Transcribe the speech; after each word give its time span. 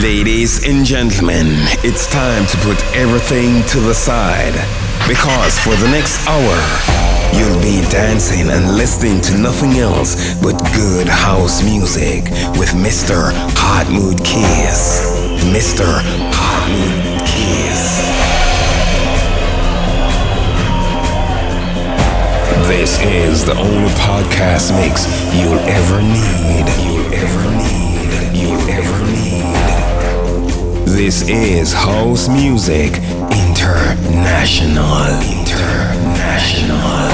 Ladies 0.00 0.66
and 0.66 0.86
gentlemen, 0.86 1.48
it's 1.84 2.10
time 2.10 2.46
to 2.46 2.56
put 2.64 2.82
everything 2.96 3.62
to 3.66 3.78
the 3.78 3.92
side 3.92 4.54
because 5.06 5.58
for 5.58 5.76
the 5.76 5.88
next 5.88 6.26
hour, 6.26 6.56
you'll 7.36 7.60
be 7.60 7.86
dancing 7.90 8.48
and 8.48 8.74
listening 8.74 9.20
to 9.20 9.36
nothing 9.36 9.72
else 9.72 10.32
but 10.40 10.56
good 10.72 11.06
house 11.06 11.62
music 11.62 12.24
with 12.56 12.72
Mr. 12.72 13.32
Hot 13.52 13.86
Mood 13.92 14.24
Kiss. 14.24 15.04
Mr. 15.52 15.84
Hot 15.84 16.64
Mood 16.72 17.20
Kiss. 17.28 18.00
This 22.66 22.98
is 23.02 23.44
the 23.44 23.58
only 23.58 23.90
podcast 23.90 24.72
mix 24.80 25.04
you'll 25.36 25.60
ever 25.68 26.00
need. 26.00 26.64
You'll 26.82 27.12
ever 27.12 27.56
need. 27.58 27.71
This 30.92 31.22
is 31.26 31.72
House 31.72 32.28
Music 32.28 32.92
International. 33.32 35.08
International. 35.24 37.08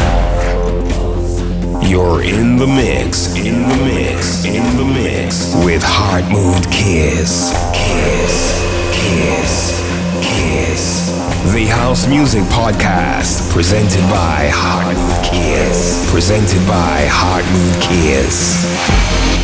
You're 1.89 2.23
in 2.25 2.57
the 2.57 2.67
mix, 2.67 3.37
in 3.37 3.69
the 3.69 3.77
mix, 3.85 4.45
in 4.45 4.77
the 4.77 4.85
mix 4.85 5.55
with 5.65 5.81
Heart 5.85 6.25
Mood 6.25 6.65
Kiss. 6.73 7.53
Kiss, 7.73 8.59
kiss, 8.93 9.81
kiss. 10.23 11.13
The 11.55 11.67
House 11.67 12.09
Music 12.09 12.43
Podcast, 12.51 13.49
presented 13.53 14.03
by 14.11 14.51
Heart 14.53 14.97
Mood 14.97 15.25
Kiss. 15.25 16.05
Presented 16.11 16.67
by 16.67 17.07
Heart 17.09 17.45
Mood 17.55 17.81
Kiss. 17.81 19.38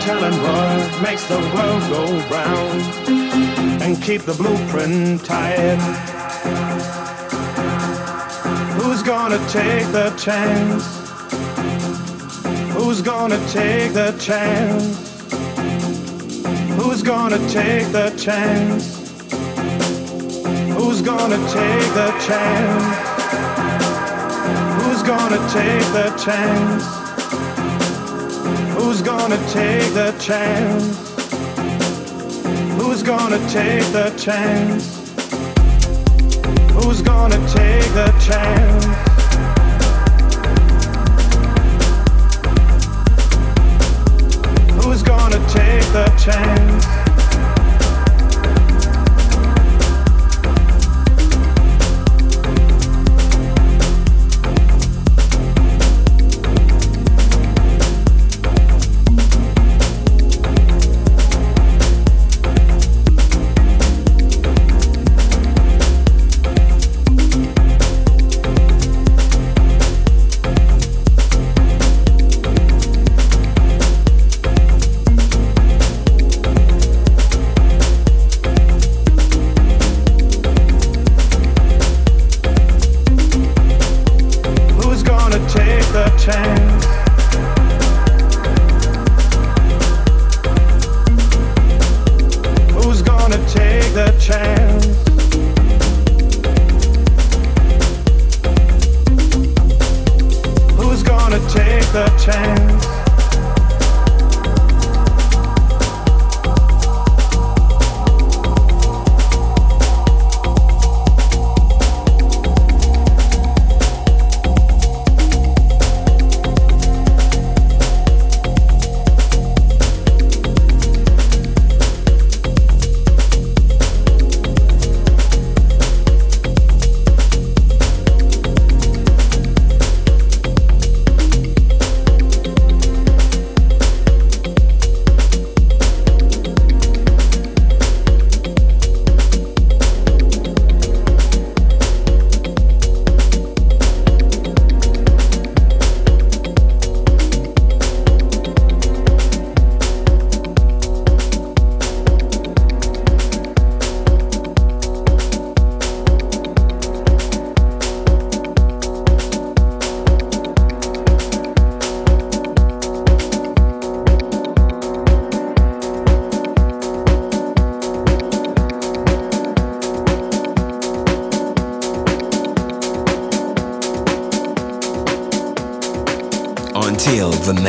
Telling 0.00 0.36
what 0.42 1.02
makes 1.02 1.26
the 1.26 1.38
world 1.54 1.82
go 1.90 2.04
round 2.34 2.82
and 3.82 4.02
keep 4.02 4.22
the 4.22 4.34
blueprint 4.34 5.24
tight. 5.24 5.78
Who's 8.78 9.02
gonna 9.02 9.38
take 9.48 9.86
the 9.92 10.10
chance? 10.16 11.02
Who's 12.74 13.02
gonna 13.02 13.38
take 13.48 13.92
the 13.92 14.16
chance? 14.18 15.12
Who's 16.76 17.02
gonna 17.02 17.38
take 17.48 17.90
the 17.92 18.10
chance? 18.16 18.98
Who's 20.74 21.02
gonna 21.02 21.38
take 21.48 21.88
the 21.94 22.10
chance? 22.26 23.12
Who's 24.82 25.02
gonna 25.02 25.38
take 25.50 25.86
the 25.92 26.10
chance? 26.24 27.01
Who's 28.82 29.00
gonna 29.00 29.36
take 29.48 29.94
the 29.94 30.12
chance? 30.18 30.98
Who's 32.82 33.02
gonna 33.04 33.38
take 33.48 33.84
the 33.92 34.12
chance? 34.18 34.98
Who's 36.72 37.00
gonna 37.00 37.38
take 37.48 37.86
the 37.94 38.12
chance? 38.20 38.84
Who's 44.84 45.02
gonna 45.04 45.38
take 45.48 45.86
the 45.92 46.12
chance? 46.18 46.71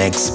Next. 0.04 0.33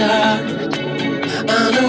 I 0.00 1.70
know 1.72 1.87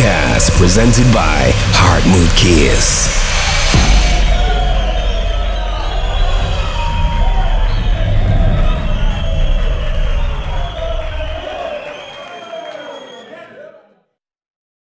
Podcast 0.00 0.56
presented 0.56 1.12
by 1.12 1.50
Heart 1.74 2.06
Mood 2.08 2.30
Kiss. 2.34 3.19